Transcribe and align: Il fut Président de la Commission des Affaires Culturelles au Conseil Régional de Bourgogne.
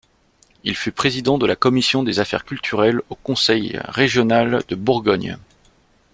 Il 0.63 0.75
fut 0.75 0.91
Président 0.91 1.37
de 1.37 1.45
la 1.45 1.55
Commission 1.55 2.01
des 2.01 2.19
Affaires 2.19 2.43
Culturelles 2.43 3.03
au 3.11 3.15
Conseil 3.15 3.79
Régional 3.83 4.63
de 4.67 4.73
Bourgogne. 4.73 5.37